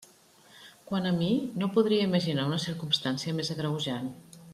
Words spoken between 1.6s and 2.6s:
no podria imaginar una